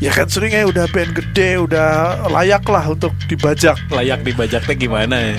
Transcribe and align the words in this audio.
Ya 0.00 0.08
kan 0.16 0.32
sering 0.32 0.56
ya 0.56 0.64
udah 0.64 0.88
band 0.88 1.12
gede, 1.12 1.60
udah 1.60 2.24
layak 2.32 2.64
lah 2.72 2.88
untuk 2.88 3.12
dibajak. 3.28 3.76
Layak 3.92 4.24
dibajaknya 4.24 4.72
gimana 4.72 5.16
ya? 5.20 5.36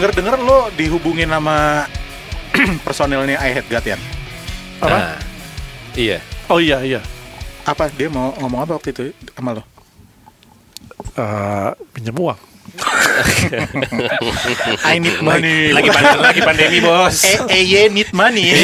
Denger-denger 0.00 0.40
lo 0.40 0.72
dihubungin 0.80 1.28
sama 1.28 1.84
personilnya 2.88 3.36
I 3.36 3.52
Hate 3.52 3.68
God 3.68 3.84
ya? 3.84 4.00
Apa? 4.80 4.96
Nah, 4.96 5.20
iya. 5.92 6.24
Oh 6.48 6.56
iya 6.56 6.80
iya. 6.80 7.04
Apa 7.68 7.92
dia 7.92 8.08
mau 8.08 8.32
ngomong 8.40 8.64
apa 8.64 8.80
waktu 8.80 8.96
itu 8.96 9.12
sama 9.36 9.60
lo? 9.60 9.62
Eh, 11.20 11.70
pinjam 11.92 12.16
uang. 12.16 12.40
I 14.88 14.96
need 14.96 15.20
money. 15.20 15.76
Lagi 15.76 15.92
pandemi, 15.92 16.24
lagi 16.32 16.40
pandemi 16.40 16.80
bos. 16.80 17.28
Eh, 17.28 17.60
eh, 17.60 17.62
ye 17.68 17.92
need 17.92 18.08
money. 18.16 18.48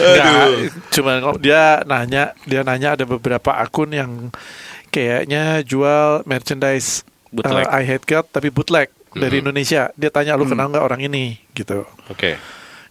Enggak, 0.00 0.72
cuman 0.96 1.20
kok 1.20 1.44
dia 1.44 1.84
nanya, 1.84 2.32
dia 2.48 2.64
nanya 2.64 2.96
ada 2.96 3.04
beberapa 3.04 3.52
akun 3.60 3.92
yang 3.92 4.32
kayaknya 4.92 5.64
jual 5.64 6.22
merchandise 6.28 7.02
Bootleg. 7.32 7.64
uh, 7.64 7.72
I 7.72 7.82
Hate 7.88 8.04
God 8.04 8.28
tapi 8.28 8.52
bootleg 8.52 8.92
dari 9.16 9.40
Indonesia. 9.40 9.88
Dia 9.96 10.10
tanya 10.12 10.36
lu 10.36 10.44
kenal 10.44 10.68
nggak 10.68 10.84
orang 10.84 11.00
ini 11.00 11.40
gitu. 11.56 11.88
Oke. 12.12 12.36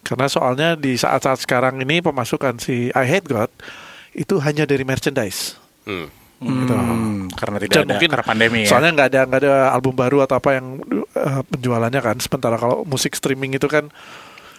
Karena 0.02 0.26
soalnya 0.26 0.74
di 0.74 0.98
saat-saat 0.98 1.46
sekarang 1.46 1.78
ini 1.78 2.02
pemasukan 2.02 2.58
si 2.58 2.90
I 2.90 3.06
Hate 3.06 3.30
God 3.30 3.50
itu 4.18 4.42
hanya 4.42 4.66
dari 4.66 4.82
merchandise. 4.82 5.54
Hmm. 5.86 6.10
Gitu. 6.42 6.74
Hmm, 6.74 7.30
karena 7.38 7.56
tidak 7.62 7.70
Dan 7.70 7.82
ada 7.86 7.90
mungkin 7.94 8.10
karena 8.10 8.26
pandemi 8.26 8.58
ya. 8.66 8.68
Soalnya 8.74 8.90
nggak 8.98 9.08
ada 9.14 9.20
nggak 9.30 9.40
ada 9.46 9.54
album 9.70 9.94
baru 9.94 10.26
atau 10.26 10.42
apa 10.42 10.58
yang 10.58 10.82
uh, 11.14 11.42
penjualannya 11.46 12.00
kan. 12.02 12.16
Sementara 12.18 12.58
kalau 12.58 12.82
musik 12.82 13.14
streaming 13.14 13.54
itu 13.54 13.70
kan 13.70 13.94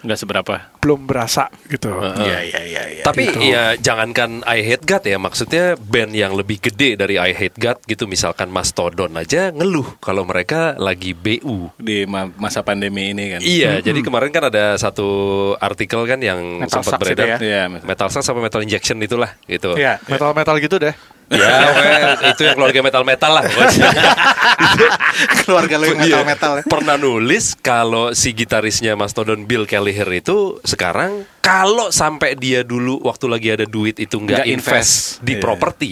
Nggak 0.03 0.19
seberapa. 0.19 0.55
belum 0.77 1.07
berasa 1.07 1.47
gitu. 1.65 1.87
Iya 1.95 2.43
iya 2.43 2.59
iya. 2.61 2.81
iya. 2.91 3.03
Tapi 3.03 3.23
Gitu. 3.23 3.39
ya 3.41 3.73
jangankan 3.73 4.43
I 4.43 4.59
Hate 4.61 4.83
God 4.83 5.03
ya, 5.03 5.15
maksudnya 5.15 5.65
band 5.75 6.11
yang 6.11 6.35
lebih 6.35 6.59
gede 6.59 6.93
dari 6.93 7.15
I 7.15 7.31
Hate 7.31 7.55
God 7.55 7.79
gitu, 7.83 8.03
misalkan 8.03 8.47
Mastodon 8.47 9.15
aja 9.15 9.47
ngeluh 9.49 9.95
kalau 9.97 10.23
mereka 10.23 10.75
lagi 10.75 11.15
BU. 11.15 11.71
Di 11.77 12.03
ma- 12.03 12.27
masa 12.35 12.59
pandemi 12.61 13.09
ini 13.09 13.31
kan. 13.31 13.39
Iya, 13.39 13.79
jadi 13.79 13.99
kemarin 13.99 14.29
kan 14.29 14.43
ada 14.45 14.75
satu 14.75 15.07
artikel 15.55 16.03
kan 16.03 16.19
yang 16.19 16.59
Metal 16.59 16.83
sempat 16.83 16.99
beredar. 16.99 17.25
ya? 17.25 17.37
Iya. 17.39 17.63
Metal 17.79 18.07
Sucks 18.07 18.23
sama 18.23 18.43
Metal 18.43 18.59
Injection 18.59 18.99
itulah 18.99 19.31
gitu. 19.45 19.73
Iya. 19.73 20.03
Metal-metal 20.05 20.59
gitu 20.59 20.75
deh. 20.77 20.91
Ya, 21.31 21.39
pokoknya 21.65 21.99
itu 22.29 22.41
yang 22.43 22.53
keluarga 22.53 22.79
metal-metal 22.83 23.31
lah. 23.31 23.43
keluarga 25.43 25.75
lo 25.75 25.85
yang 25.85 25.99
Iya. 25.99 26.07
metal-metal 26.23 26.51
ya. 26.55 26.63
Pernah 26.65 26.95
nulis 26.95 27.53
kalau 27.55 28.11
si 28.11 28.31
gitarisnya 28.31 28.93
Mastodon 28.93 29.43
Bill 29.43 29.63
Kelliher 29.63 30.07
itu 30.09 30.57
sekarang 30.61 31.27
kalau 31.39 31.89
sampai 31.89 32.33
dia 32.33 32.63
dulu 32.63 32.97
waktu 33.01 33.25
lagi 33.27 33.47
ada 33.51 33.65
duit 33.65 33.97
itu 33.97 34.15
nggak 34.15 34.43
invest, 34.45 34.49
invest. 34.49 34.93
di 35.19 35.33
Iya. 35.33 35.41
properti 35.41 35.91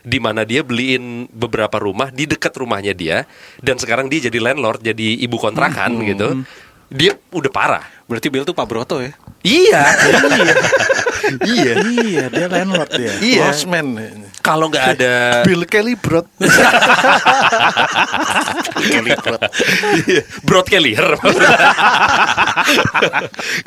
di 0.00 0.18
mana 0.18 0.42
dia 0.42 0.60
beliin 0.60 1.26
beberapa 1.28 1.76
rumah 1.76 2.08
di 2.08 2.24
dekat 2.24 2.52
rumahnya 2.54 2.92
dia 2.92 3.24
dan 3.58 3.74
sekarang 3.74 4.06
dia 4.06 4.22
jadi 4.22 4.36
landlord 4.38 4.80
jadi 4.80 5.16
ibu 5.18 5.34
kontrakan 5.34 5.96
gitu 6.04 6.44
dia 6.86 7.16
udah 7.30 7.48
parah 7.48 7.84
Berarti 8.04 8.28
Bill 8.28 8.44
tuh 8.44 8.52
Pak 8.52 8.68
Broto 8.68 9.00
ya? 9.00 9.16
iya 9.40 9.80
iya 10.36 10.54
iya, 11.54 11.74
dia 12.28 12.46
landlord 12.46 12.90
dia. 12.94 13.12
Iya. 13.20 13.50
Lost 13.50 13.66
man. 13.66 13.98
kalau 14.44 14.68
nggak 14.68 15.00
ada 15.00 15.40
Bill 15.48 15.64
Kelly 15.64 15.96
Brot. 15.96 16.28
Iya, 20.04 20.22
Broad 20.44 20.68
Kelliher. 20.68 21.16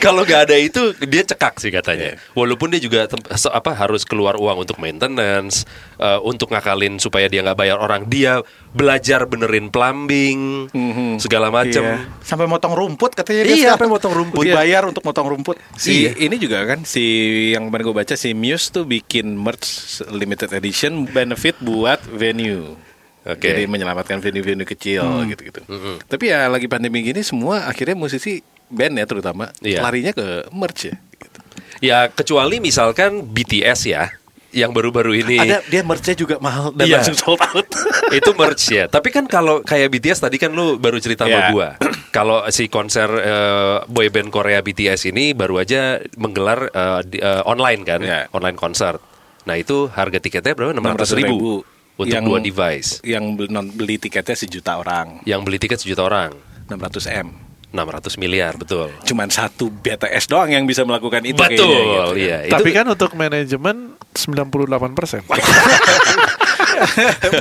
Kalau 0.03 0.21
nggak 0.23 0.41
ada 0.49 0.55
itu 0.57 0.93
dia 1.03 1.23
cekak 1.25 1.57
sih 1.57 1.73
katanya. 1.73 2.15
Walaupun 2.37 2.69
dia 2.69 2.81
juga 2.81 3.09
apa 3.49 3.71
harus 3.73 4.05
keluar 4.05 4.37
uang 4.37 4.63
untuk 4.67 4.77
maintenance, 4.77 5.65
eh, 5.97 6.19
untuk 6.21 6.53
ngakalin 6.53 7.01
supaya 7.01 7.25
dia 7.27 7.41
nggak 7.41 7.57
bayar 7.57 7.77
orang. 7.81 8.05
Dia 8.07 8.41
belajar 8.73 9.25
benerin 9.25 9.73
plumbing, 9.73 10.69
segala 11.17 11.49
macam. 11.49 11.81
Iya. 11.81 12.05
Sampai 12.21 12.45
motong 12.45 12.77
rumput 12.77 13.17
katanya 13.17 13.49
dia. 13.49 13.55
Iya, 13.57 13.67
sampai 13.73 13.89
motong 13.89 14.13
rumput. 14.13 14.45
Dibayar 14.45 14.85
untuk 14.85 15.01
motong 15.01 15.27
rumput. 15.33 15.57
Si 15.73 16.05
Iya. 16.05 16.29
ini 16.29 16.35
juga 16.37 16.61
kan 16.69 16.85
si 16.85 17.05
yang 17.37 17.67
kemarin 17.67 17.83
gue 17.85 17.97
baca 17.97 18.15
si 18.15 18.31
Muse 18.31 18.69
tuh 18.69 18.83
bikin 18.83 19.33
merch 19.33 19.67
limited 20.07 20.49
edition 20.51 21.05
benefit 21.05 21.55
buat 21.59 22.01
venue. 22.03 22.75
Oke. 23.23 23.43
Jadi 23.43 23.67
menyelamatkan 23.67 24.17
venue-venue 24.17 24.63
kecil 24.63 25.03
gitu-gitu. 25.27 25.59
Tapi 26.01 26.31
ya 26.31 26.47
lagi 26.47 26.65
pandemi 26.65 27.03
gini 27.03 27.19
semua 27.19 27.67
akhirnya 27.67 27.93
musisi 27.93 28.39
band 28.67 28.95
ya 28.95 29.05
terutama 29.05 29.51
Iya. 29.59 29.83
larinya 29.83 30.11
ke 30.11 30.47
merch 30.49 30.87
ya. 30.87 30.95
Gitu. 30.95 31.39
Ya 31.83 31.97
kecuali 32.07 32.57
misalkan 32.57 33.27
BTS 33.27 33.81
ya, 33.85 34.07
yang 34.49 34.71
baru-baru 34.71 35.11
ini. 35.13 35.37
Ada 35.37 35.59
dia 35.67 35.83
merchnya 35.83 36.15
juga 36.15 36.39
mahal 36.39 36.71
dan 36.71 36.87
Iya. 36.87 37.03
langsung 37.03 37.19
sold 37.19 37.41
out. 37.43 37.67
itu 38.15 38.31
merch 38.31 38.63
ya. 38.71 38.87
Tapi 38.87 39.11
kan 39.11 39.27
kalau 39.27 39.59
kayak 39.59 39.91
BTS 39.91 40.23
tadi 40.23 40.39
kan 40.39 40.49
lu 40.49 40.79
baru 40.79 40.95
cerita 40.97 41.27
Iya. 41.27 41.35
sama 41.35 41.47
gua. 41.51 41.69
Kalau 42.17 42.41
si 42.49 42.65
konser 42.65 43.05
eh, 43.13 43.77
boyband 43.85 44.29
Korea 44.29 44.59
BTS 44.59 45.07
ini 45.07 45.31
baru 45.31 45.61
aja 45.61 46.01
menggelar 46.15 46.59
eh, 46.67 46.99
di- 47.05 47.21
eh, 47.21 47.41
online 47.45 47.81
kan, 47.83 48.01
Iya. 48.01 48.25
online 48.31 48.57
konser. 48.57 48.97
Nah 49.45 49.53
itu 49.53 49.85
harga 49.87 50.17
tiketnya 50.17 50.51
berapa? 50.51 50.73
600 50.73 51.13
ribu, 51.13 51.61
untuk 51.95 52.09
Yang- 52.09 52.25
dua 52.25 52.39
device. 52.41 52.89
Yang 53.01 53.23
beli, 53.35 53.47
non, 53.47 53.65
beli 53.69 53.95
tiketnya 53.95 54.33
sejuta 54.33 54.75
orang, 54.75 55.21
Yang 55.23 55.41
beli 55.45 55.57
tiket 55.57 55.77
sejuta 55.77 56.03
orang, 56.03 56.33
600 56.65 57.05
m. 57.07 57.29
600 57.67 58.15
miliar 58.15 58.55
betul. 58.55 58.89
Cuman 59.03 59.27
satu 59.27 59.67
BTS 59.67 60.25
doang 60.25 60.47
yang 60.47 60.63
bisa 60.63 60.81
melakukan 60.81 61.21
itu. 61.21 61.35
betul, 61.35 61.67
kayaknya, 61.67 62.01
gitu. 62.07 62.15
iya. 62.17 62.37
Tapi 62.49 62.69
Itu- 62.71 62.77
kan 62.79 62.85
untuk 62.87 63.11
manajemen 63.13 63.75
98 64.09 64.91
persen. 64.95 65.21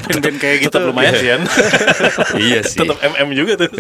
band-band 0.09 0.39
kayak 0.41 0.57
gitu 0.69 0.77
lumayan 0.81 1.15
sih 1.17 1.29
kan. 1.29 1.43
iya 2.49 2.61
sih. 2.65 2.81
Tetap 2.81 2.99
MM 3.01 3.29
juga 3.37 3.53
tuh. 3.67 3.71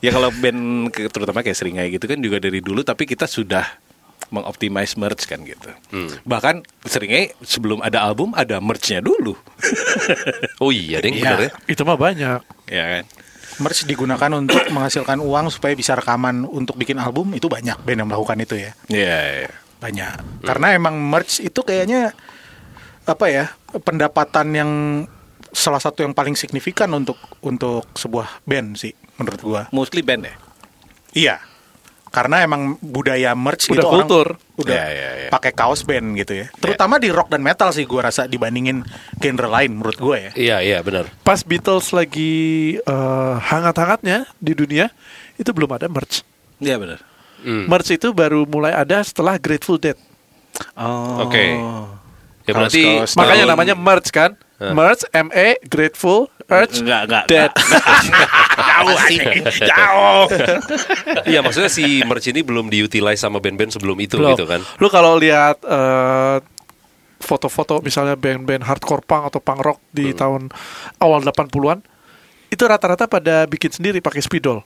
Ya 0.00 0.10
kalau 0.12 0.32
band 0.32 0.90
terutama 0.94 1.44
kayak 1.44 1.56
Seringai 1.56 1.88
gitu 1.92 2.04
kan 2.08 2.18
juga 2.20 2.40
dari 2.40 2.60
dulu 2.64 2.80
tapi 2.84 3.04
kita 3.04 3.28
sudah 3.28 3.66
mengoptimize 4.30 4.94
merch 4.96 5.26
kan 5.26 5.42
gitu. 5.42 5.70
Hmm. 5.90 6.10
Bahkan 6.24 6.62
Seringai 6.86 7.34
sebelum 7.42 7.82
ada 7.82 8.00
album 8.00 8.32
ada 8.32 8.62
merchnya 8.62 9.02
dulu. 9.02 9.36
Oh 10.60 10.68
iya, 10.68 11.00
ding, 11.00 11.16
bener 11.16 11.48
ya. 11.48 11.50
Itu 11.72 11.88
mah 11.88 11.96
banyak. 11.96 12.40
ya 12.68 12.84
kan? 12.84 13.04
Merch 13.64 13.88
digunakan 13.88 14.30
untuk 14.36 14.60
menghasilkan 14.68 15.16
uang 15.16 15.48
supaya 15.48 15.72
bisa 15.72 15.96
rekaman 15.96 16.44
untuk 16.44 16.76
bikin 16.76 17.00
album 17.00 17.32
itu 17.32 17.48
banyak 17.48 17.80
band 17.80 17.98
yang 18.04 18.08
melakukan 18.08 18.36
itu 18.44 18.60
ya. 18.60 18.70
Iya. 18.92 19.18
iya. 19.48 19.52
Banyak. 19.80 20.44
Karena 20.44 20.76
emang 20.76 21.00
merch 21.00 21.40
itu 21.40 21.60
kayaknya 21.64 22.12
apa 23.10 23.26
ya? 23.26 23.44
pendapatan 23.82 24.46
yang 24.54 24.70
salah 25.50 25.82
satu 25.82 26.06
yang 26.06 26.14
paling 26.14 26.38
signifikan 26.38 26.90
untuk 26.94 27.18
untuk 27.42 27.86
sebuah 27.98 28.42
band 28.46 28.78
sih 28.78 28.94
menurut 29.18 29.40
gua. 29.42 29.62
Mostly 29.74 30.02
band 30.02 30.22
ya. 30.26 30.34
Iya. 31.10 31.36
Karena 32.10 32.42
emang 32.42 32.74
budaya 32.82 33.38
merch 33.38 33.70
Udah 33.70 33.74
gitu 33.78 33.86
orang 33.86 33.94
kultur. 34.02 34.26
udah 34.58 34.74
Iya, 34.74 34.86
iya, 34.90 35.10
iya. 35.14 35.28
pakai 35.30 35.54
kaos 35.54 35.86
band 35.86 36.18
gitu 36.18 36.42
ya. 36.42 36.46
Terutama 36.58 36.98
di 36.98 37.06
rock 37.06 37.30
dan 37.30 37.38
metal 37.38 37.70
sih 37.70 37.86
gua 37.86 38.10
rasa 38.10 38.26
dibandingin 38.26 38.82
genre 39.22 39.46
lain 39.46 39.78
menurut 39.78 39.94
gua 39.98 40.18
ya. 40.18 40.30
Iya, 40.34 40.56
iya, 40.58 40.78
benar. 40.82 41.06
Pas 41.22 41.38
Beatles 41.46 41.94
lagi 41.94 42.74
eh, 42.82 43.34
hangat-hangatnya 43.46 44.26
di 44.42 44.58
dunia, 44.58 44.90
itu 45.38 45.50
belum 45.54 45.70
ada 45.70 45.86
merch. 45.86 46.26
Iya 46.58 46.82
benar. 46.82 46.98
Hmm. 47.46 47.70
Merch 47.70 47.94
itu 47.94 48.10
baru 48.10 48.42
mulai 48.42 48.74
ada 48.74 48.98
setelah 49.06 49.38
Grateful 49.38 49.78
Dead. 49.78 49.94
Oh. 50.74 51.30
Oke. 51.30 51.56
Ya 52.50 52.52
Kaos- 52.52 52.74
berarti 52.74 52.82
kaos 52.98 53.12
Makanya 53.14 53.36
tahun- 53.40 53.52
namanya 53.54 53.74
merch 53.74 54.10
kan? 54.10 54.34
Merch, 54.60 55.08
M 55.10 55.32
E, 55.32 55.56
Grateful, 55.64 56.28
Earth, 56.44 56.84
Enggak, 56.84 57.08
enggak, 57.08 57.24
Dead. 57.26 57.50
Jauh 58.68 58.96
sih. 59.06 59.18
Jauh. 59.72 60.26
Iya 61.24 61.40
maksudnya 61.40 61.70
si 61.70 62.02
merch 62.02 62.28
ini 62.28 62.42
belum 62.42 62.68
diutilize 62.68 63.16
sama 63.16 63.38
band-band 63.38 63.72
sebelum 63.72 63.96
itu 63.96 64.20
Belum. 64.20 64.36
gitu 64.36 64.44
kan. 64.44 64.60
Lu 64.76 64.88
kalau 64.88 65.16
lihat 65.16 65.64
eh, 65.64 66.44
foto-foto 67.16 67.80
misalnya 67.80 68.16
band-band 68.16 68.60
hardcore 68.60 69.00
punk 69.00 69.28
atau 69.28 69.40
punk 69.40 69.60
rock 69.62 69.78
di 69.88 70.12
tahun 70.12 70.52
awal 70.98 71.20
80-an, 71.22 71.80
itu 72.48 72.60
rata-rata 72.60 73.04
pada 73.06 73.44
bikin 73.46 73.70
sendiri 73.70 74.00
pakai 74.00 74.20
spidol. 74.20 74.60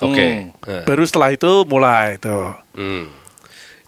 Oke. 0.00 0.24
Hmm. 0.24 0.56
Nah, 0.62 0.82
Baru 0.84 1.04
setelah 1.04 1.30
itu 1.30 1.64
mulai 1.64 2.16
tuh. 2.16 2.56
hmm. 2.72 3.23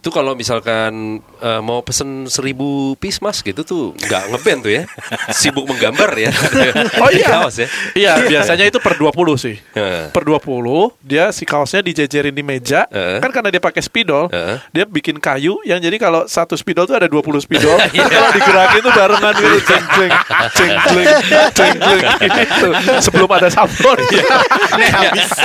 Itu 0.07 0.15
kalau 0.15 0.39
misalkan 0.39 1.19
eh, 1.43 1.59
mau 1.59 1.83
pesen 1.83 2.31
seribu 2.31 2.95
piece 2.95 3.19
mas 3.19 3.43
gitu 3.43 3.67
tuh 3.67 3.91
nggak 4.07 4.31
ngeband 4.31 4.59
tuh 4.63 4.71
ya, 4.71 4.83
sibuk 5.35 5.67
menggambar 5.67 6.15
ya. 6.15 6.31
Oh 7.03 7.11
iya. 7.11 7.27
kaos 7.27 7.59
ya. 7.59 7.67
Iya, 7.91 8.13
biasanya 8.23 8.63
itu 8.71 8.79
per 8.79 8.95
20 8.95 9.11
sih. 9.35 9.59
Heeh. 9.75 10.15
Per 10.15 10.23
20 10.23 10.95
dia 11.03 11.27
si 11.35 11.43
kaosnya 11.43 11.83
dijejerin 11.83 12.31
di 12.31 12.39
meja. 12.39 12.87
Heeh. 12.87 13.19
Kan 13.19 13.35
karena 13.35 13.51
dia 13.51 13.59
pakai 13.59 13.83
spidol, 13.83 14.31
Heeh. 14.31 14.63
dia 14.71 14.87
bikin 14.87 15.19
kayu 15.19 15.59
yang 15.67 15.83
jadi 15.83 15.99
kalau 15.99 16.23
satu 16.23 16.55
spidol 16.55 16.87
tuh 16.87 16.95
ada 16.95 17.11
20 17.11 17.43
spidol. 17.43 17.75
kalau 18.15 18.29
digerakin 18.31 18.79
tuh 18.79 18.93
barengan 18.95 19.33
gitu 19.35 19.59
jeng 19.67 19.85
jeng 19.91 20.11
jeng 20.55 20.71
jeng 20.87 21.07
jeng 21.51 21.75
jeng 21.83 22.31
gitu. 22.31 22.67
Sebelum 23.03 23.27
ada 23.27 23.51
sablon. 23.51 23.99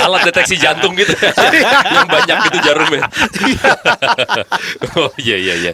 Alat 0.07 0.31
deteksi 0.31 0.55
jantung 0.55 0.95
gitu 0.95 1.11
Yang 1.19 2.07
banyak 2.07 2.37
gitu 2.47 2.57
jarumnya 2.63 3.03
Oh 4.99 5.11
iya 5.17 5.37
iya 5.37 5.53
iya. 5.57 5.73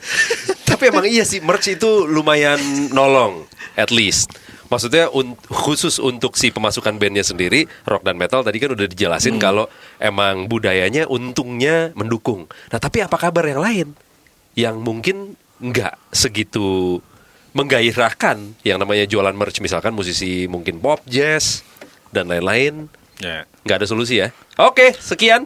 Tapi 0.63 0.93
emang 0.93 1.05
iya 1.05 1.23
sih 1.25 1.41
Merch 1.41 1.75
itu 1.75 2.05
lumayan 2.05 2.59
nolong 2.93 3.45
At 3.75 3.89
least. 3.89 4.35
Maksudnya 4.69 5.09
un- 5.09 5.33
khusus 5.49 5.97
untuk 5.97 6.37
si 6.37 6.53
pemasukan 6.53 6.93
bandnya 7.01 7.25
sendiri 7.25 7.65
Rock 7.89 8.05
dan 8.05 8.15
metal 8.21 8.45
tadi 8.45 8.61
kan 8.61 8.71
udah 8.75 8.85
dijelasin 8.85 9.41
Kalau 9.41 9.65
emang 9.97 10.45
budayanya 10.45 11.09
untungnya 11.09 11.89
mendukung. 11.97 12.45
Nah 12.69 12.79
tapi 12.79 13.01
apa 13.01 13.17
kabar 13.17 13.49
yang 13.49 13.61
lain? 13.61 13.87
Yang 14.53 14.75
mungkin 14.77 15.17
nggak 15.59 16.13
segitu 16.13 16.99
menggairahkan 17.57 18.61
Yang 18.61 18.77
namanya 18.77 19.05
jualan 19.09 19.33
merch 19.33 19.57
Misalkan 19.59 19.97
musisi 19.97 20.45
mungkin 20.45 20.77
pop, 20.77 21.01
jazz 21.09 21.65
Dan 22.13 22.29
lain-lain 22.29 22.89
Ya. 23.19 23.43
nggak 23.67 23.83
ada 23.83 23.87
solusi 23.87 24.15
ya. 24.15 24.31
Oke, 24.55 24.95
sekian. 24.95 25.43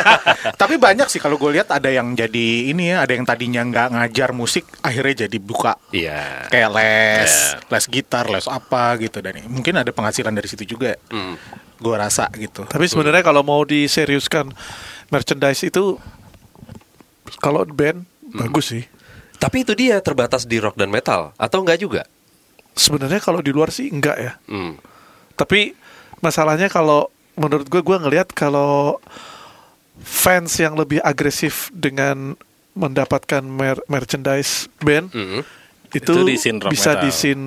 Tapi 0.62 0.78
banyak 0.78 1.10
sih 1.10 1.18
kalau 1.18 1.34
gue 1.34 1.50
lihat 1.50 1.66
ada 1.68 1.90
yang 1.90 2.14
jadi 2.14 2.70
ini 2.70 2.94
ya, 2.94 3.02
ada 3.02 3.10
yang 3.10 3.26
tadinya 3.26 3.58
nggak 3.60 3.88
ngajar 3.90 4.30
musik 4.30 4.62
akhirnya 4.80 5.26
jadi 5.26 5.38
buka 5.38 5.74
Iya. 5.90 6.46
kayak 6.46 6.70
les, 6.72 7.32
Ya. 7.34 7.58
les 7.58 7.84
gitar, 7.90 8.24
les 8.30 8.46
apa 8.46 8.94
gitu 8.96 9.18
dan 9.18 9.34
mungkin 9.46 9.74
ada 9.76 9.90
penghasilan 9.90 10.30
dari 10.30 10.46
situ 10.46 10.62
juga. 10.64 10.94
Hmm. 11.10 11.34
Gue 11.76 11.94
rasa 11.94 12.30
gitu. 12.34 12.62
Tapi 12.64 12.86
sebenarnya 12.86 13.20
kalau 13.20 13.42
mau 13.42 13.62
diseriuskan 13.62 14.54
merchandise 15.10 15.66
itu 15.66 15.98
kalau 17.38 17.66
band 17.66 18.06
bagus 18.30 18.72
sih. 18.72 18.84
Tapi 19.38 19.62
itu 19.62 19.74
dia 19.74 19.98
terbatas 19.98 20.46
di 20.46 20.58
rock 20.58 20.74
dan 20.74 20.90
metal 20.90 21.34
atau 21.34 21.62
enggak 21.62 21.78
juga? 21.78 22.02
Sebenarnya 22.74 23.18
kalau 23.18 23.42
di 23.42 23.50
luar 23.50 23.70
sih 23.70 23.90
enggak 23.90 24.16
ya. 24.18 24.32
Hmm. 24.46 24.78
Tapi 25.34 25.74
masalahnya 26.20 26.66
kalau 26.66 27.08
menurut 27.34 27.64
gue 27.64 27.80
gue 27.80 27.98
ngelihat 27.98 28.28
kalau 28.30 28.98
fans 29.98 30.54
yang 30.56 30.74
lebih 30.74 30.98
agresif 31.00 31.70
dengan 31.70 32.38
mendapatkan 32.72 33.42
mer- 33.42 33.82
merchandise 33.86 34.70
band 34.78 35.10
Hmm. 35.10 35.42
itu, 35.88 36.12
Itu 36.14 36.22
di 36.22 36.36
scene 36.36 36.58
rock 36.58 36.70
bisa 36.70 36.90
metal. 36.92 37.02
di 37.02 37.10
scene 37.10 37.44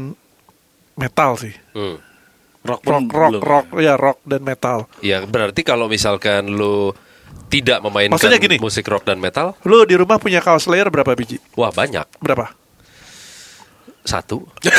metal 0.93 1.31
sih. 1.37 1.55
Hmm. 1.71 1.97
Rock 2.61 2.81
Rock 2.83 3.03
rock 3.09 3.31
belum. 3.31 3.41
rock 3.41 3.65
ya 3.79 3.93
rock 3.95 4.19
dan 4.21 4.41
metal. 4.41 4.85
Ya 4.99 5.23
berarti 5.23 5.61
kalau 5.61 5.87
misalkan 5.87 6.45
lu 6.47 6.93
tidak 7.47 7.81
memainkan 7.81 8.15
Maksudnya 8.15 8.37
gini. 8.37 8.59
musik 8.59 8.85
rock 8.85 9.01
dan 9.01 9.17
metal, 9.17 9.55
Lu 9.63 9.81
di 9.81 9.95
rumah 9.95 10.15
punya 10.15 10.39
kaos 10.39 10.63
Slayer 10.63 10.87
berapa 10.87 11.09
biji? 11.11 11.39
wah 11.53 11.67
banyak. 11.69 12.05
Berapa? 12.17 12.53
Satu. 14.01 14.41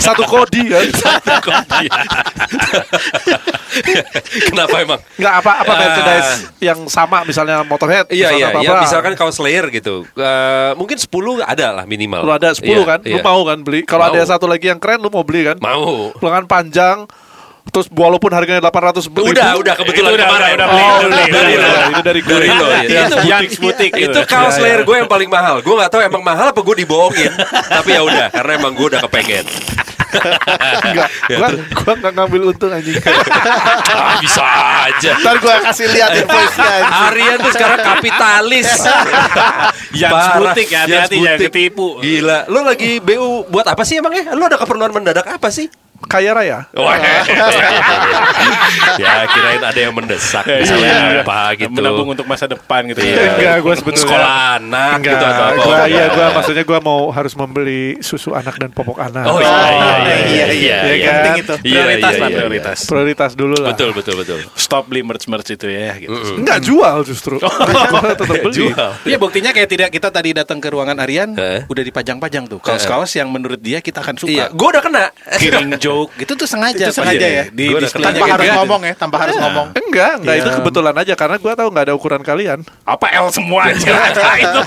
Satu 0.00 0.22
kodi 0.24 0.64
kan? 0.72 0.86
Kenapa 4.46 4.76
emang? 4.80 5.00
Enggak 5.14 5.34
apa 5.36 5.52
apa 5.60 5.68
Ah. 5.68 5.78
merchandise 5.78 6.30
yang 6.58 6.78
sama 6.86 7.20
misalnya 7.22 7.60
Motorhead 7.62 8.08
Iya 8.08 8.32
iya, 8.32 8.48
misalnya 8.48 8.48
ya, 8.56 8.56
apa-apa. 8.64 8.82
misalkan 8.82 9.12
kaos 9.14 9.36
Slayer 9.36 9.68
gitu. 9.68 10.08
Eh, 10.10 10.70
mungkin 10.74 10.96
10 10.96 11.12
ada 11.42 11.66
lah 11.74 11.84
minimal. 11.84 12.24
lu 12.24 12.32
ada 12.32 12.50
10 12.50 12.64
Iya, 12.64 12.80
kan, 12.86 13.00
lu 13.02 13.12
iya. 13.12 13.22
mau 13.22 13.40
kan 13.44 13.58
beli. 13.60 13.84
Kalau 13.84 14.04
ada 14.06 14.20
satu 14.24 14.46
lagi 14.46 14.66
yang 14.66 14.80
keren 14.80 14.98
lu 14.98 15.10
mau 15.10 15.20
beli 15.20 15.44
kan? 15.44 15.56
Mau. 15.60 16.16
Lengan 16.16 16.44
panjang 16.46 17.04
terus 17.66 17.86
walaupun 17.90 18.30
harganya 18.30 18.62
800 18.62 19.04
ribu. 19.04 19.26
Udah, 19.26 19.56
udah 19.56 19.74
kebetulan 19.74 20.10
Itu 20.10 20.16
udah- 20.16 20.28
kemarin. 20.28 20.54
udah- 20.54 20.68
udah 20.68 20.76
Oh, 20.76 20.96
beli, 20.96 21.06
udah, 21.06 21.20
udah 21.20 21.26
udah 21.26 21.42
beli. 21.44 21.90
itu 21.90 22.02
dari 22.02 22.20
gue. 22.20 22.36
Lo, 22.36 22.66
ya. 22.68 23.00
Itu 23.04 23.16
butik-butik 23.18 23.90
gitu. 23.92 24.10
Itu 24.12 24.20
kaos 24.24 24.52
Slayer 24.54 24.80
gue 24.82 24.96
yang 24.96 25.06
paling 25.06 25.28
mahal. 25.28 25.60
Gue 25.60 25.74
nggak 25.74 25.90
tahu 25.90 26.00
emang 26.00 26.22
mahal 26.22 26.46
apa 26.50 26.60
gue 26.60 26.76
dibohongin. 26.78 27.32
Tapi 27.68 27.90
ya 27.90 28.02
udah, 28.02 28.26
karena 28.30 28.52
emang 28.56 28.72
gue 28.72 28.86
udah 28.88 29.00
kepengen. 29.04 29.44
Enggak, 30.86 31.08
gua 31.28 31.48
gua 31.76 31.92
enggak 31.94 32.12
ngambil 32.14 32.40
untung 32.48 32.72
anjing. 32.72 32.96
Ah, 32.96 34.16
bisa 34.16 34.40
aja. 34.88 35.12
Ntar 35.18 35.36
gua 35.38 35.60
kasih 35.62 35.86
lihat 35.90 36.08
invoice-nya. 36.16 36.64
anjing. 36.64 36.94
Harian 36.96 37.36
tuh 37.36 37.52
sekarang 37.52 37.80
kapitalis. 37.84 38.68
Yang 39.92 40.12
sebutik 40.14 40.66
ya, 40.66 40.80
Yang 40.86 41.00
hati-hati 41.04 41.16
jangan 41.18 41.38
ketipu. 41.42 41.86
Gila, 42.00 42.38
lo 42.46 42.60
lagi 42.62 42.90
BU 42.98 43.28
buat 43.46 43.66
apa 43.66 43.82
sih 43.82 43.98
emangnya? 43.98 44.32
Lo 44.32 44.46
ada 44.46 44.56
keperluan 44.56 44.88
mendadak 44.90 45.26
apa 45.26 45.48
sih? 45.48 45.68
Kaya 46.06 46.30
raya. 46.32 46.58
Wah. 46.72 46.96
ya 48.96 49.12
kirain 49.26 49.62
ada 49.62 49.80
yang 49.80 49.92
mendesak 49.92 50.44
misalnya 50.46 51.22
apa 51.22 51.38
gitu. 51.56 51.70
Menabung 51.72 52.08
untuk 52.08 52.26
masa 52.26 52.46
depan 52.46 52.86
gitu. 52.90 53.00
Iya. 53.02 53.14
ya. 53.14 53.30
Enggak, 53.36 53.56
gua 53.60 53.74
sebetulnya 53.74 54.04
sekolah 54.06 54.32
anak 54.56 54.90
Enggak, 54.96 55.12
gitu 55.12 55.24
atau 55.26 55.44
apa. 55.44 55.62
gua 55.62 55.76
iya 55.86 56.04
gua 56.10 56.26
maksudnya 56.32 56.64
gua 56.64 56.78
mau 56.80 57.00
harus 57.10 57.32
membeli 57.34 57.82
susu 58.00 58.32
anak 58.32 58.54
dan 58.56 58.70
popok 58.70 58.98
anak. 58.98 59.24
Oh 59.26 59.38
iya 59.38 59.50
iya 59.50 59.86
iya 59.96 60.46
iya 60.46 60.46
Iya 60.46 60.76
iya. 60.92 61.06
kan? 61.06 61.14
Penting 61.16 61.36
itu. 61.36 61.54
Iya, 61.66 61.80
Prioritas 61.82 62.12
iya, 62.12 62.20
lah, 62.20 62.28
iya, 62.28 62.36
prioritas. 62.36 62.78
Prioritas 62.86 63.30
dulu 63.34 63.54
iya. 63.54 63.62
lah. 63.62 63.70
Betul 63.74 63.90
betul 63.92 64.14
betul. 64.18 64.38
Stop 64.54 64.84
beli 64.88 65.02
merch-merch 65.02 65.48
itu 65.50 65.66
ya 65.66 65.92
gitu. 65.98 66.14
Enggak 66.36 66.58
jual 66.62 66.96
justru. 67.02 67.36
Tetap 68.18 68.26
beli. 68.30 68.54
Jual. 68.54 68.90
Iya 69.04 69.16
buktinya 69.16 69.50
kayak 69.50 69.68
tidak 69.68 69.88
kita 69.90 70.08
tadi 70.08 70.30
datang 70.32 70.58
ke 70.58 70.68
ruangan 70.68 70.96
Aryan 70.98 71.30
Eh. 71.36 71.60
udah 71.66 71.82
dipajang-pajang 71.82 72.48
tuh 72.48 72.58
kaos-kaos 72.62 73.10
yang 73.14 73.28
menurut 73.28 73.58
dia 73.58 73.82
kita 73.82 74.00
akan 74.00 74.16
suka. 74.16 74.30
Iya, 74.30 74.44
gue 74.52 74.68
udah 74.68 74.82
kena. 74.82 75.04
Kiring 75.36 75.68
joke 75.96 76.12
gitu 76.20 76.32
tuh 76.36 76.44
sengaja. 76.44 76.84
Itu 76.86 76.92
sengaja 76.92 77.16
pasti. 77.16 77.38
ya? 77.40 77.44
Di 77.48 77.64
Gua 77.66 77.80
Tanpa 77.80 78.04
kayak 78.12 78.28
harus 78.36 78.44
gitu. 78.46 78.58
ngomong 78.60 78.80
ya, 78.84 78.94
tanpa 78.94 79.16
harus 79.18 79.36
ngomong. 79.36 79.66
Enggak, 79.72 80.12
enggak 80.20 80.34
itu 80.36 80.48
Iya. 80.48 80.56
kebetulan 80.60 80.94
aja 80.94 81.14
karena 81.16 81.36
gua 81.40 81.52
tahu 81.54 81.68
nggak 81.72 81.84
ada 81.88 81.94
ukuran 81.96 82.22
kalian. 82.22 82.58
Apa 82.84 83.06
L 83.16 83.26
semua 83.32 83.72
aja 83.72 83.92
itu. 84.44 84.60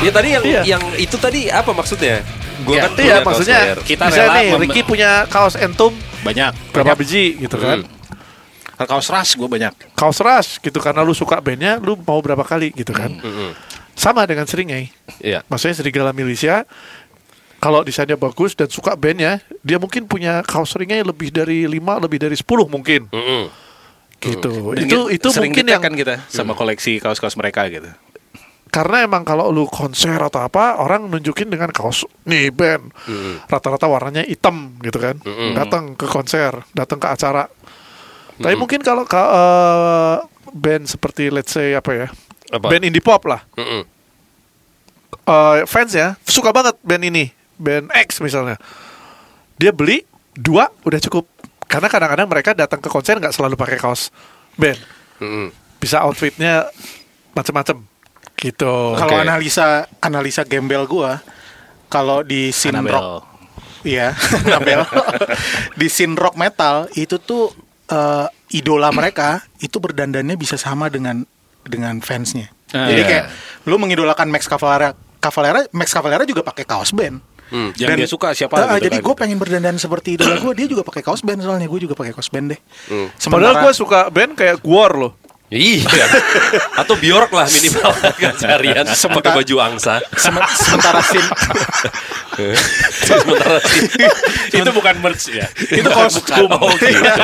Ya 0.00 0.12
tadi 0.12 0.28
yang 0.36 0.44
Iya. 0.44 0.60
yang 0.68 0.82
itu 1.00 1.16
tadi 1.16 1.48
apa 1.48 1.72
maksudnya? 1.72 2.20
Gue 2.62 2.78
Iya, 2.78 2.82
kan 2.86 2.90
Iya, 3.02 3.16
maksudnya. 3.26 3.60
Kita 3.82 4.04
rela 4.06 4.32
nih 4.38 4.48
Ricky 4.62 4.80
punya 4.86 5.26
kaos 5.26 5.58
Entum 5.58 5.90
Banyak. 6.22 6.54
berapa 6.70 6.94
biji 6.94 7.42
gitu 7.42 7.58
kan. 7.58 7.82
Hmm. 7.82 8.86
Kaos 8.86 9.06
ras 9.06 9.38
gue 9.38 9.46
banyak. 9.46 9.70
Kaos 9.94 10.18
Rush 10.18 10.58
gitu 10.58 10.82
karena 10.82 11.06
lu 11.06 11.14
suka 11.14 11.38
bandnya, 11.38 11.78
lu 11.78 11.94
mau 11.94 12.18
berapa 12.18 12.42
kali 12.42 12.74
gitu 12.74 12.90
kan. 12.90 13.06
Mm-mm. 13.06 13.54
Sama 13.94 14.26
dengan 14.26 14.50
Seringai. 14.50 14.90
Iya. 15.22 15.46
Maksudnya 15.46 15.78
Serigala 15.78 16.10
Militia 16.10 16.66
kalau 17.62 17.86
desainnya 17.86 18.18
bagus 18.18 18.58
dan 18.58 18.66
suka 18.66 18.98
bandnya, 18.98 19.38
dia 19.62 19.78
mungkin 19.78 20.10
punya 20.10 20.42
kaos 20.42 20.74
Seringai 20.74 21.06
lebih 21.06 21.30
dari 21.30 21.70
5, 21.70 22.02
lebih 22.02 22.18
dari 22.18 22.34
10 22.34 22.44
mungkin. 22.66 23.06
Mm-mm. 23.14 23.42
Gitu. 24.18 24.52
Dan 24.74 24.84
itu 24.84 25.00
itu 25.12 25.28
sering 25.30 25.52
mungkin 25.54 25.70
yang 25.70 25.80
kita 25.94 26.26
sama 26.32 26.58
koleksi 26.58 26.98
kaos-kaos 26.98 27.38
mereka 27.38 27.68
gitu. 27.70 27.88
Karena 28.74 29.06
emang 29.06 29.22
kalau 29.22 29.54
lu 29.54 29.70
konser 29.70 30.18
atau 30.18 30.42
apa 30.42 30.82
orang 30.82 31.06
nunjukin 31.06 31.46
dengan 31.46 31.70
kaos 31.70 32.02
nih 32.26 32.50
band 32.50 32.90
rata-rata 33.46 33.86
warnanya 33.86 34.26
hitam 34.26 34.74
gitu 34.82 34.98
kan. 34.98 35.14
Datang 35.54 35.94
ke 35.94 36.10
konser 36.10 36.58
datang 36.74 36.98
ke 36.98 37.06
acara. 37.06 37.46
Tapi 38.34 38.58
mungkin 38.58 38.82
kalau 38.82 39.06
ke 39.06 39.14
eh, 39.14 40.16
band 40.50 40.90
seperti 40.90 41.30
let's 41.30 41.54
say 41.54 41.78
apa 41.78 41.90
ya 41.94 42.08
Apa? 42.50 42.66
band 42.66 42.82
indie 42.82 42.98
pop 42.98 43.22
lah. 43.30 43.46
Eh, 45.22 45.62
fans 45.70 45.94
ya 45.94 46.18
suka 46.26 46.50
banget 46.50 46.74
band 46.82 47.06
ini. 47.06 47.30
Band 47.54 47.94
X 47.94 48.18
misalnya. 48.18 48.58
Dia 49.54 49.70
beli 49.70 50.02
dua 50.34 50.66
udah 50.82 50.98
cukup. 50.98 51.30
Karena 51.70 51.86
kadang-kadang 51.86 52.26
mereka 52.26 52.50
datang 52.58 52.82
ke 52.82 52.90
konser 52.90 53.22
nggak 53.22 53.30
selalu 53.30 53.54
pakai 53.54 53.78
kaos 53.78 54.10
band. 54.58 54.82
Bisa 55.78 56.02
outfitnya 56.02 56.66
macem-macem 57.38 57.93
gitu 58.44 58.92
Kalau 58.94 59.16
Oke. 59.16 59.24
analisa 59.24 59.66
analisa 59.98 60.44
gembel 60.44 60.84
gua, 60.84 61.24
kalau 61.88 62.20
di 62.20 62.50
scene 62.50 62.76
Annabelle. 62.76 62.92
rock, 62.94 63.22
iya, 63.82 64.12
Annabelle. 64.44 64.84
di 65.80 65.86
scene 65.88 66.12
rock 66.12 66.36
metal 66.36 66.86
itu 66.92 67.16
tuh 67.16 67.48
eh, 67.86 68.26
idola 68.52 68.90
mereka 68.90 69.40
itu 69.58 69.80
berdandannya 69.80 70.36
bisa 70.36 70.54
sama 70.54 70.86
dengan 70.86 71.24
dengan 71.64 71.96
fansnya. 71.98 72.52
Ah, 72.70 72.86
Jadi 72.86 73.00
iya. 73.00 73.08
kayak 73.08 73.24
lu 73.64 73.76
mengidolakan 73.76 74.28
Max 74.28 74.44
Cavalera, 74.44 74.92
Cavalera, 75.16 75.64
Max 75.72 75.88
Cavalera 75.90 76.22
juga 76.22 76.42
pakai 76.42 76.62
kaos 76.62 76.92
band. 76.92 77.22
Hmm. 77.44 77.70
Yang 77.76 77.90
dia 77.94 78.08
suka 78.08 78.28
siapa 78.32 78.56
Ah, 78.56 78.76
gitu 78.76 78.88
jadi 78.88 78.98
kan. 78.98 79.04
gue 79.04 79.14
pengen 79.14 79.38
berdandan 79.38 79.76
seperti 79.76 80.16
idola 80.16 80.36
gue, 80.36 80.52
dia 80.54 80.66
juga 80.66 80.82
pakai 80.82 81.00
kaos 81.00 81.20
band 81.20 81.38
soalnya 81.38 81.64
gue 81.64 81.80
juga 81.80 81.94
pakai 81.94 82.10
kaos 82.10 82.28
band 82.28 82.52
deh. 82.52 82.60
Hmm. 82.88 83.08
Padahal 83.30 83.62
gue 83.62 83.72
suka 83.72 84.08
band 84.08 84.32
kayak 84.34 84.58
Gwar 84.58 84.92
loh. 84.92 85.12
Iya. 85.48 85.86
Atau 86.80 86.96
Bjork 86.96 87.28
lah 87.30 87.44
minimal 87.46 87.92
kan 88.22 88.34
seharian 88.34 88.82
pakai 88.82 88.96
Sementara- 88.96 89.36
baju 89.36 89.54
angsa. 89.60 89.94
Sem- 90.16 90.48
sementara 90.56 91.00
sin 91.00 91.24
Sementara 92.96 93.58
sih. 93.62 93.86
itu 94.50 94.70
bukan 94.72 94.94
merch 94.98 95.30
ya. 95.30 95.46
Itu 95.54 95.86
kostum. 95.86 96.50
Oh 96.50 96.72
gitu. 96.74 96.90
Iya, 96.90 97.14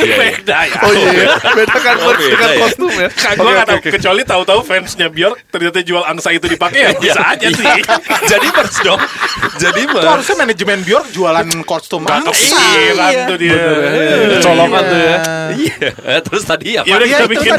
iya. 0.00 0.16
Beda 0.16 0.58
ya. 0.64 0.78
Oh 0.80 0.92
iya, 0.94 1.36
beda 1.36 1.76
kan 1.76 1.94
Oh, 1.98 2.06
merch 2.08 2.22
beda 2.22 2.32
dengan 2.32 2.48
ya. 2.48 2.60
kostum 2.64 2.92
ya. 2.94 3.08
Tahu 3.12 3.48
oke. 3.76 3.88
kecuali 3.90 4.22
tahu-tahu 4.24 4.60
fansnya 4.62 5.08
Bjork 5.08 5.36
ternyata 5.48 5.78
jual 5.82 6.00
angsa 6.02 6.32
itu 6.32 6.46
dipakai 6.46 6.80
ya 6.80 6.90
bisa 6.94 7.20
aja 7.26 7.46
sih. 7.46 7.66
Jadi 8.24 8.46
merch 8.48 8.76
dong. 8.80 9.00
Jadi 9.54 9.80
itu 9.82 9.92
merch. 9.92 10.08
harusnya 10.08 10.36
manajemen 10.38 10.78
Bjork 10.80 11.06
jualan 11.10 11.46
kostum 11.64 12.02
angsa. 12.02 12.32
kepikiran 12.32 13.10
Iya. 13.10 13.22
tuh 13.28 13.36
dia. 13.36 13.56
Colongan 14.40 14.82
tuh 14.82 14.98
ya. 14.98 15.16
Iya. 15.52 15.88
Terus 16.22 16.42
tadi 16.42 16.68
apa? 16.74 16.86
Ya 16.86 16.94
udah 16.96 17.04
Iya, 17.04 17.16
kita 17.16 17.24
itu 17.26 17.32
bikin 17.36 17.52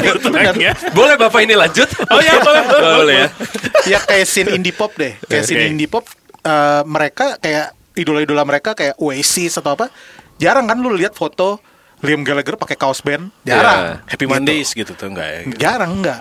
ya. 0.56 0.72
Boleh 0.90 1.14
Bapak 1.14 1.40
ini 1.40 1.54
lanjut? 1.54 1.88
Oh 2.06 2.18
iya, 2.18 2.38
boleh, 2.38 2.62
boleh, 2.98 3.16
ya. 3.16 3.28
ya 3.86 3.98
kayak 4.00 4.24
scene 4.24 4.50
indie 4.52 4.70
pop 4.70 4.92
deh 4.92 5.14
kayak 5.22 5.44
scene 5.44 5.60
Oke. 5.60 5.70
indie 5.70 5.86
pop 5.86 6.04
eh, 6.40 6.82
mereka 6.84 7.36
kayak 7.36 7.70
idola-idola 7.92 8.42
mereka 8.42 8.72
kayak 8.72 8.96
Oasis 8.96 9.56
atau 9.56 9.72
apa 9.72 9.88
jarang 10.36 10.64
kan 10.64 10.76
lu 10.76 10.90
lihat 10.90 11.12
foto 11.12 11.58
Liam 11.98 12.20
Gallagher 12.20 12.54
pakai 12.54 12.74
kaos 12.74 13.00
band 13.00 13.32
jarang 13.40 14.04
Happy 14.04 14.24
Mondays 14.24 14.70
gitu 14.70 14.92
tuh 14.92 15.08
enggak 15.08 15.26
ya? 15.26 15.40
jarang 15.72 15.96
enggak 15.96 16.20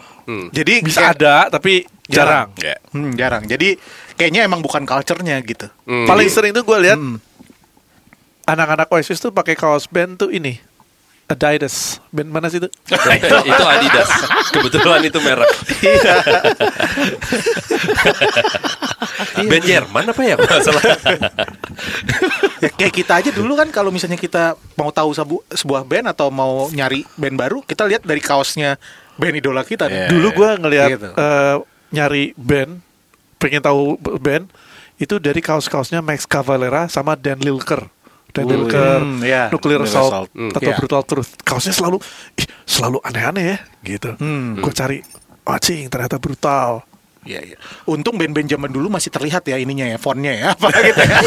jadi 0.49 0.81
Bisa 0.81 1.05
kayak- 1.05 1.13
ada 1.15 1.35
tapi 1.51 1.85
jarang. 2.05 2.49
Enggak. 2.53 2.77
Hmm, 2.89 3.11
jarang 3.13 3.43
jadi 3.43 3.77
kayaknya 4.13 4.41
emang 4.41 4.57
bukan 4.59 4.81
culture-nya 4.83 5.37
gitu 5.41 5.67
Hmm. 5.83 6.05
Paling 6.05 6.25
sering 6.27 6.49
tuh 6.49 6.63
gue 6.63 6.77
lihat 6.79 6.97
anak-anak 8.43 8.87
Oasis 8.89 9.17
tuh 9.17 9.29
pakai 9.29 9.53
kaos 9.53 9.85
band 9.85 10.17
tuh 10.17 10.29
ini. 10.29 10.57
Adidas. 11.27 11.98
Band 12.10 12.29
mana 12.29 12.48
sih 12.48 12.58
itu? 12.62 12.70
itu 12.70 13.63
Adidas. 13.65 14.10
Kebetulan 14.51 15.01
itu 15.03 15.17
merek. 15.17 15.50
Band 19.46 19.63
Jerman 19.63 20.05
apa 20.05 20.22
ya 20.22 20.36
masalah? 20.36 20.84
ya, 22.63 22.70
kayak 22.72 22.94
kita 22.94 23.13
aja 23.15 23.29
dulu 23.32 23.53
kan 23.53 23.67
kalau 23.70 23.89
misalnya 23.89 24.15
kita 24.15 24.44
mau 24.74 24.89
tahu 24.89 25.12
sabu- 25.12 25.44
sebuah 25.50 25.84
band 25.84 26.08
atau 26.10 26.27
mau 26.29 26.67
nyari 26.70 27.03
band 27.15 27.36
baru 27.36 27.60
kita 27.62 27.86
lihat 27.86 28.03
dari 28.03 28.20
kaosnya 28.20 28.79
band 29.15 29.36
idola 29.36 29.62
kita 29.62 29.88
Iya. 29.88 30.08
Dulu 30.10 30.27
gue 30.32 30.50
ngelihat 30.58 30.89
Gitu. 30.89 31.10
eh, 31.12 31.55
nyari 31.89 32.34
band, 32.36 32.79
pengen 33.38 33.62
tahu 33.62 33.82
band 34.00 34.48
itu 34.96 35.15
dari 35.17 35.39
kaos-kaosnya 35.39 36.00
Max 36.00 36.24
Cavalera 36.24 36.88
sama 36.88 37.13
Dan 37.13 37.39
Lilker. 37.39 37.91
Dan 38.35 38.43
Oh, 38.43 38.51
Lilker, 38.51 38.99
hmm, 38.99 39.19
iya. 39.23 39.47
Nuclear 39.47 39.79
Assault, 39.87 40.11
Assault. 40.11 40.29
Hmm, 40.35 40.51
atau 40.51 40.59
iya. 40.59 40.75
Brutal 40.75 41.01
Truth. 41.07 41.39
Kaosnya 41.39 41.71
selalu, 41.71 42.03
ih, 42.35 42.47
selalu 42.67 42.99
aneh-aneh 42.99 43.55
ya, 43.55 43.57
gitu. 43.87 44.11
Hmm. 44.19 44.59
Gue 44.59 44.75
cari, 44.75 44.99
oh 45.47 45.55
cing, 45.55 45.87
ternyata 45.87 46.19
brutal. 46.19 46.83
Iya, 47.25 47.41
iya. 47.41 47.57
Untung 47.89 48.21
band-band 48.21 48.45
zaman 48.45 48.69
dulu 48.69 48.85
masih 48.85 49.09
terlihat 49.09 49.41
ya 49.49 49.57
ininya 49.57 49.89
ya, 49.89 49.97
fontnya 49.97 50.35
ya, 50.35 50.45
apa 50.53 50.67
gitu 50.77 51.01
ya. 51.01 51.17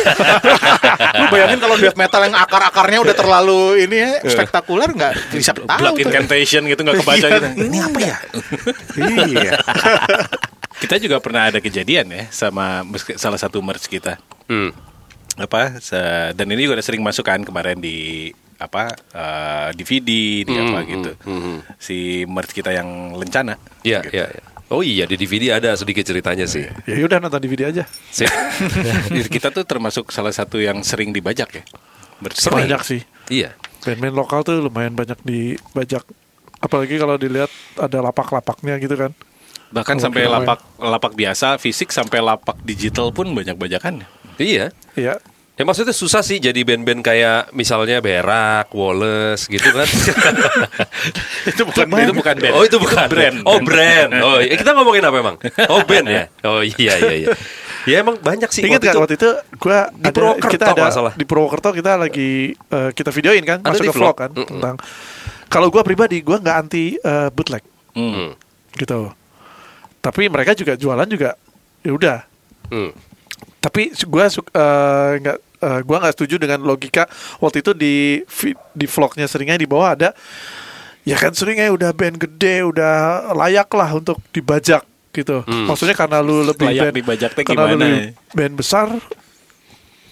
Lu 1.19 1.25
bayangin 1.27 1.59
kalau 1.59 1.75
death 1.75 1.99
metal 1.99 2.23
yang 2.23 2.39
akar-akarnya 2.39 2.99
udah 3.03 3.17
terlalu 3.19 3.83
ini 3.83 3.97
ya, 3.99 4.11
spektakular 4.23 4.93
nggak 4.95 5.13
bisa 5.35 5.57
tahu. 5.59 5.67
Blood 5.67 5.99
incantation 5.99 6.63
gitu 6.71 6.81
nggak 6.87 7.03
kebaca 7.03 7.27
Iya, 7.27 7.35
gitu. 7.35 7.47
Ini 7.67 7.79
apa 7.83 7.99
ya? 7.99 8.17
iya. 9.27 9.53
Kita 10.87 10.95
juga 11.03 11.19
pernah 11.19 11.51
ada 11.51 11.59
kejadian 11.59 12.07
ya 12.15 12.25
sama 12.31 12.87
salah 13.19 13.35
satu 13.35 13.59
merch 13.59 13.91
kita. 13.91 14.23
Hmm. 14.47 14.71
Apa? 15.39 15.79
se- 15.79 16.35
Dan 16.35 16.51
ini 16.51 16.63
juga 16.63 16.77
udah 16.77 16.87
sering 16.87 17.01
masukan 17.01 17.41
kemarin 17.41 17.79
di 17.79 18.29
apa 18.59 18.91
eh, 18.91 19.69
DVD 19.73 20.09
di 20.43 20.53
apa 20.53 20.79
gitu. 20.85 21.11
Si 21.77 21.97
merch 22.25 22.51
kita 22.51 22.71
yang 22.71 23.15
lencana. 23.15 23.55
Iya, 23.81 24.03
Gitu. 24.03 24.15
iya. 24.15 24.27
iya. 24.29 24.43
Oh 24.69 24.85
iya 24.85 25.09
di 25.09 25.17
DVD 25.17 25.57
ada 25.57 25.73
sedikit 25.73 26.05
ceritanya 26.05 26.45
sih. 26.45 26.69
Ya 26.85 27.01
udah 27.01 27.17
nonton 27.19 27.41
DVD 27.41 27.73
aja. 27.73 27.89
Sip. 28.11 28.29
kita 29.33 29.49
tuh 29.49 29.65
termasuk 29.65 30.11
salah 30.11 30.29
satu 30.29 30.59
yang 30.59 30.83
sering 30.83 31.09
dibajak 31.11 31.49
ya. 31.55 31.65
Banyak 32.21 32.83
sih. 32.83 33.01
Iya. 33.29 33.57
Band-band 33.81 34.13
lokal 34.13 34.43
tuh 34.43 34.61
lumayan 34.61 34.93
banyak 34.93 35.17
dibajak. 35.23 36.05
Apalagi 36.59 36.99
kalau 36.99 37.15
dilihat 37.15 37.49
ada 37.79 38.03
lapak-lapaknya 38.03 38.77
gitu 38.77 38.93
kan. 38.93 39.15
Bahkan 39.71 39.97
Kalau 39.97 40.05
sampai 40.05 40.27
lapak 40.27 40.59
lapak 40.77 41.13
biasa 41.15 41.57
fisik 41.57 41.89
sampai 41.89 42.19
lapak 42.19 42.59
digital 42.61 43.09
pun 43.09 43.31
banyak 43.31 43.55
bajakan. 43.55 44.05
Iya. 44.37 44.75
Iya. 44.95 45.17
Ya 45.53 45.67
maksudnya 45.67 45.91
susah 45.91 46.23
sih 46.23 46.39
jadi 46.39 46.63
band-band 46.63 47.03
kayak 47.03 47.51
misalnya 47.51 47.99
Berak, 47.99 48.71
Wallace 48.71 49.45
gitu 49.45 49.67
kan. 49.69 49.91
itu 51.51 51.63
bukan 51.65 51.87
itu 51.99 52.15
bukan 52.15 52.37
band. 52.39 52.55
Oh 52.55 52.63
itu 52.63 52.79
bukan 52.79 53.07
brand. 53.07 53.37
Oh 53.43 53.59
brand. 53.59 54.11
Oh 54.17 54.39
iya. 54.39 54.55
kita 54.55 54.71
ngomongin 54.71 55.03
apa 55.03 55.17
emang? 55.19 55.37
Oh 55.67 55.83
band 55.83 56.07
ya. 56.07 56.25
Oh 56.45 56.63
iya 56.63 56.95
iya 56.97 57.15
iya. 57.17 57.29
Ya 57.85 57.97
emang 57.99 58.17
banyak 58.17 58.47
sih. 58.49 58.63
Ingat 58.63 58.79
waktu 58.81 58.89
gak 58.89 59.01
waktu 59.01 59.15
itu 59.17 59.31
gue 59.57 59.79
Di 59.99 60.11
Purwokerto 60.13 60.53
kita 60.53 60.65
ada 60.69 60.83
masalah. 60.85 61.13
di 61.13 61.25
Purwokerto 61.25 61.69
kita 61.73 61.93
lagi 61.97 62.31
eh, 62.55 62.91
kita 62.93 63.11
videoin 63.11 63.43
kan 63.43 63.59
Ada 63.59 63.69
masuk 63.69 63.83
di 63.83 63.89
ke 63.89 63.95
vlog 63.95 64.05
vlog. 64.05 64.17
kan 64.17 64.31
Mm-mm. 64.31 64.49
tentang 64.53 64.75
kalau 65.49 65.69
gue 65.69 65.83
pribadi 65.83 66.21
gue 66.21 66.37
nggak 66.37 66.57
anti 66.57 66.95
eh, 66.95 67.29
bootleg 67.29 67.67
Hmm. 67.91 68.31
gitu 68.73 69.11
tapi 69.99 70.31
mereka 70.31 70.55
juga 70.55 70.79
jualan 70.79 71.09
juga 71.09 71.35
ya 71.81 71.91
udah 71.91 72.19
Hmm. 72.69 72.93
Tapi 73.69 73.93
gue 73.93 74.25
nggak 75.21 75.39
eh, 75.61 75.81
gua 75.85 75.97
nggak 76.01 76.15
setuju 76.17 76.41
dengan 76.41 76.65
logika 76.65 77.05
waktu 77.39 77.61
itu 77.61 77.73
di 77.73 78.25
di 78.73 78.87
vlognya 78.89 79.29
seringnya 79.29 79.61
di 79.61 79.69
bawah 79.69 79.93
ada 79.93 80.11
ya 81.05 81.17
kan 81.17 81.33
seringnya 81.33 81.69
udah 81.69 81.93
band 81.93 82.17
gede 82.17 82.65
udah 82.65 82.95
layak 83.33 83.69
lah 83.73 83.91
untuk 83.93 84.17
dibajak 84.29 84.85
gitu 85.09 85.41
maksudnya 85.67 85.97
karena 85.97 86.21
lu 86.21 86.45
lebih 86.45 86.69
Layak 86.69 86.85
band 86.89 86.97
dibajak 86.97 87.31
karena 87.33 87.49
lu 87.49 87.69
gimana 87.69 87.85
lebih 87.85 88.05
band 88.33 88.55
besar 88.55 88.87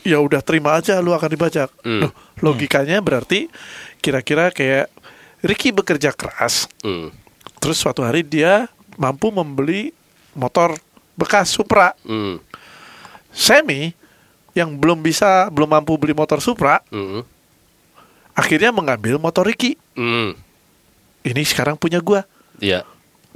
ya 0.02 0.18
udah 0.18 0.40
terima 0.40 0.78
aja 0.78 0.98
lu 1.00 1.12
akan 1.12 1.30
dibajak 1.30 1.68
Hmm. 1.82 2.00
Loh, 2.06 2.12
logikanya 2.42 2.98
berarti 3.00 3.50
kira-kira 3.98 4.50
kayak 4.50 4.88
Ricky 5.44 5.70
bekerja 5.70 6.10
keras 6.10 6.66
Hmm. 6.80 7.12
terus 7.60 7.76
suatu 7.76 8.02
hari 8.02 8.24
dia 8.24 8.66
mampu 8.96 9.28
membeli 9.30 9.92
motor 10.32 10.74
bekas 11.14 11.52
Supra 11.52 11.92
Hmm. 12.02 12.40
Semi 13.36 13.92
yang 14.52 14.72
belum 14.72 14.98
bisa 14.98 15.46
belum 15.48 15.68
mampu 15.70 15.94
beli 15.94 16.10
motor 16.10 16.40
Supra 16.40 16.80
Hmm. 16.88 17.20
akhirnya 18.32 18.68
mengambil 18.70 19.16
motor 19.16 19.44
Ricky 19.44 19.76
Hmm. 19.92 20.32
ini 21.22 21.42
sekarang 21.42 21.76
punya 21.76 22.00
gua 22.00 22.24
Iya. 22.56 22.88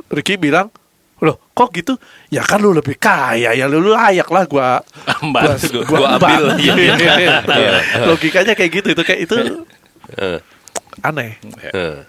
Ricky 0.08 0.34
bilang 0.34 0.72
loh 1.20 1.36
kok 1.52 1.68
gitu 1.70 2.00
ya 2.26 2.40
kan 2.40 2.56
lu 2.56 2.72
lebih 2.72 2.96
kaya 2.96 3.52
ya 3.52 3.68
lu 3.68 3.84
layak 3.86 4.24
lah 4.26 4.44
gua 4.44 4.80
Ambil. 5.20 5.52
gua, 5.84 5.84
Gua 5.84 6.08
ambil. 6.16 6.42
ambil. 6.48 6.56
Iya, 6.64 6.74
iya. 6.74 7.04
Iya. 7.44 7.76
logikanya 8.06 8.52
kayak 8.54 8.72
gitu 8.74 8.88
itu 8.90 9.02
kayak 9.02 9.20
itu 9.22 9.36
Eh, 10.10 10.40
aneh 10.98 11.36
eh. 11.70 12.02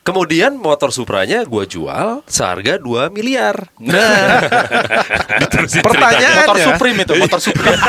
Kemudian 0.00 0.56
motor 0.56 0.88
Supranya 0.90 1.44
gua 1.44 1.68
jual 1.68 2.24
seharga 2.24 2.80
2 2.80 3.12
miliar. 3.12 3.68
nah 3.76 4.40
pertanyaannya 5.86 6.44
Motor 6.46 6.58
Supreme 6.58 6.98
itu, 7.04 7.12
motor 7.16 7.40
Supreme. 7.40 7.76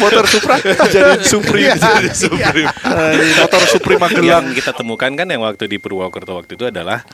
motor 0.00 0.24
Supra 0.26 0.54
jadi 0.88 1.12
Supreme 1.22 1.72
Iya. 1.72 2.10
Supreme 2.12 2.70
motor 3.38 3.62
Supreme 3.68 4.00
Magelang 4.00 4.24
yang 4.24 4.46
kita 4.54 4.72
temukan 4.74 5.10
kan 5.12 5.26
yang 5.28 5.42
waktu 5.44 5.64
di 5.68 5.76
Purwokerto 5.78 6.38
waktu 6.38 6.54
itu 6.56 6.64
adalah 6.68 7.04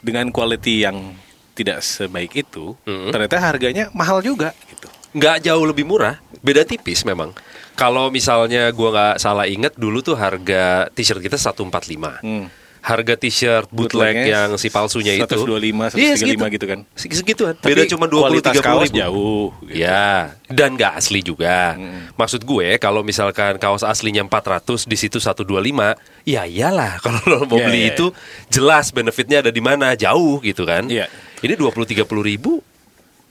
dengan 0.00 0.28
quality 0.32 0.88
yang 0.88 1.12
tidak 1.52 1.84
sebaik 1.84 2.32
itu, 2.32 2.72
Mm-mm. 2.88 3.12
ternyata 3.12 3.36
harganya 3.36 3.92
mahal 3.92 4.24
juga 4.24 4.56
gitu. 4.64 4.88
Nggak 5.12 5.42
jauh 5.42 5.64
lebih 5.64 5.82
murah, 5.82 6.16
beda 6.38 6.62
tipis 6.62 7.02
memang. 7.02 7.34
Kalau 7.72 8.08
misalnya 8.08 8.68
gua 8.70 8.88
nggak 8.90 9.16
salah 9.18 9.44
inget 9.44 9.72
dulu 9.74 10.00
tuh 10.00 10.14
harga 10.14 10.86
t-shirt 10.90 11.18
kita 11.18 11.34
145. 11.34 12.20
Hmm. 12.20 12.46
Harga 12.80 13.12
t-shirt 13.14 13.68
bootleg 13.68 14.24
yang 14.26 14.56
si 14.56 14.68
palsunya 14.68 15.12
itu 15.12 15.28
125, 15.28 15.92
135 15.92 16.00
Iya, 16.00 16.12
segitu. 16.14 16.44
gitu 16.48 16.64
kan. 16.66 16.80
Se- 16.96 17.12
Segituan. 17.12 17.52
Beda 17.54 17.84
cuma 17.86 18.08
20 18.08 18.40
kualitas 18.40 18.54
30 18.54 18.64
kaos 18.64 18.84
ribu. 18.86 18.96
jauh. 18.96 19.46
gitu. 19.60 19.76
Ya, 19.76 20.08
dan 20.48 20.70
nggak 20.74 20.92
asli 20.94 21.20
juga. 21.20 21.76
Maksud 22.14 22.40
gue 22.42 22.76
kalau 22.76 23.04
misalkan 23.04 23.56
kaos 23.56 23.84
aslinya 23.84 24.24
400 24.24 24.88
di 24.88 24.96
situ 24.96 25.20
125, 25.20 25.92
ya 26.24 26.48
iyalah 26.48 26.96
kalau 27.04 27.20
lo 27.26 27.44
mau 27.44 27.58
Iya, 27.58 27.66
beli 27.66 27.80
iya, 27.82 27.92
itu 27.92 28.06
jelas 28.48 28.88
benefitnya 28.90 29.40
ada 29.40 29.52
di 29.52 29.60
mana, 29.60 29.92
jauh 29.92 30.40
gitu 30.40 30.64
kan. 30.64 30.88
Iya. 30.88 31.04
Ini 31.38 31.52
20 31.54 31.84
30 31.84 32.00
ribu. 32.22 32.64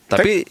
Tapi 0.05 0.45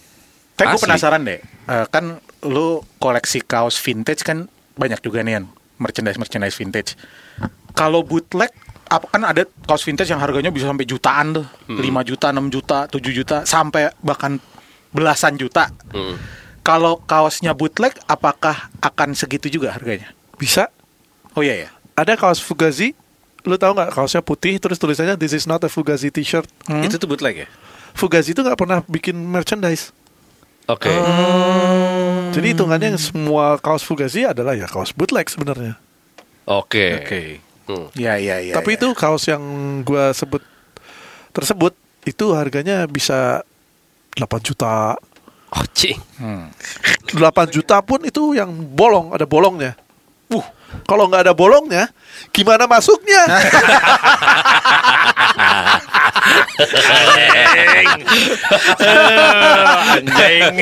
Tapi 0.58 0.74
gue 0.74 0.82
penasaran 0.82 1.22
deh, 1.22 1.38
Eh, 1.68 1.86
kan 1.92 2.18
lu 2.48 2.80
koleksi 2.98 3.44
kaos 3.44 3.76
vintage 3.78 4.24
kan 4.24 4.48
banyak 4.74 4.98
juga 5.04 5.20
nih, 5.22 5.44
merchandise 5.78 6.18
merchandise 6.18 6.56
vintage. 6.56 6.96
Kalau 7.76 8.02
bootleg, 8.02 8.50
apa 8.88 9.06
kan 9.06 9.22
ada 9.22 9.44
kaos 9.68 9.84
vintage 9.84 10.10
yang 10.10 10.18
harganya 10.18 10.50
bisa 10.50 10.66
sampai 10.66 10.88
jutaan 10.88 11.36
tuh, 11.36 11.46
5 11.68 12.02
juta, 12.02 12.32
6 12.32 12.48
juta, 12.48 12.78
7 12.90 13.12
juta, 13.12 13.36
sampai 13.44 13.92
bahkan 14.02 14.40
belasan 14.90 15.36
juta. 15.36 15.70
Mm. 15.92 16.16
Kalau 16.64 16.98
kaosnya 17.04 17.52
bootleg, 17.52 17.94
apakah 18.08 18.72
akan 18.82 19.14
segitu 19.14 19.48
juga 19.48 19.76
harganya? 19.76 20.10
bisa 20.38 20.70
Oh 21.34 21.42
iya 21.42 21.66
ya. 21.66 21.70
Ada 21.98 22.14
kaos 22.14 22.42
Fugazi, 22.42 22.94
lu 23.46 23.54
tahu 23.54 23.74
nggak 23.74 23.94
kaosnya 23.94 24.22
putih 24.22 24.58
terus 24.58 24.78
tulisannya 24.78 25.14
This 25.14 25.34
is 25.34 25.46
not 25.46 25.62
a 25.62 25.70
Fugazi 25.70 26.10
t-shirt. 26.10 26.46
Itu 26.82 26.98
tuh 26.98 27.06
bootleg 27.10 27.46
ya? 27.46 27.48
Fugazi 27.94 28.34
itu 28.34 28.42
nggak 28.42 28.58
pernah 28.58 28.82
bikin 28.86 29.14
merchandise. 29.18 29.90
Oke. 30.68 30.92
Jadi 32.36 32.46
hitungannya 32.52 32.92
yang 32.92 33.00
semua 33.00 33.56
kaos 33.56 33.80
Fugazi 33.80 34.28
adalah 34.28 34.52
ya 34.52 34.68
kaos 34.68 34.92
bootleg 34.92 35.24
sebenarnya. 35.32 35.80
Oke. 36.44 37.00
Oke. 37.00 37.20
Hmm. 37.68 37.88
Iya 37.96 38.14
iya 38.20 38.36
iya. 38.40 38.54
Tapi 38.56 38.76
iya. 38.76 38.78
itu 38.80 38.88
kaos 38.92 39.24
yang 39.28 39.40
gua 39.84 40.12
sebut 40.12 40.44
tersebut 41.32 41.72
itu 42.04 42.32
harganya 42.36 42.88
bisa 42.88 43.44
8 44.16 44.24
juta. 44.44 44.96
Oh, 45.48 45.64
cing. 45.72 45.96
8 46.20 47.16
juta 47.48 47.80
pun 47.80 48.04
itu 48.04 48.36
yang 48.36 48.52
bolong, 48.52 49.16
ada 49.16 49.24
bolongnya. 49.24 49.72
Uh, 50.28 50.44
kalau 50.84 51.08
nggak 51.08 51.24
ada 51.24 51.32
bolongnya, 51.32 51.88
gimana 52.32 52.68
masuknya? 52.68 53.24
Anjing. 59.98 60.58